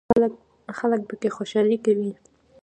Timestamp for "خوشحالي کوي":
1.37-2.11